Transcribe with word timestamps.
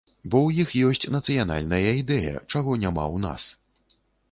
Бо 0.29 0.37
ў 0.43 0.63
іх 0.63 0.71
ёсць 0.87 1.11
нацыянальная 1.15 1.91
ідэя, 2.01 2.35
чаго 2.55 2.81
няма 2.87 3.05
ў 3.15 3.25
нас. 3.29 3.43